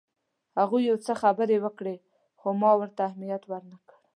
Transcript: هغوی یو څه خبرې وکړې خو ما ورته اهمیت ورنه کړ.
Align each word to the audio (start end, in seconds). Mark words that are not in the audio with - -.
هغوی 0.59 0.81
یو 0.89 0.97
څه 1.05 1.13
خبرې 1.21 1.57
وکړې 1.61 1.95
خو 2.39 2.47
ما 2.61 2.71
ورته 2.79 3.01
اهمیت 3.09 3.43
ورنه 3.47 3.77
کړ. 3.87 3.97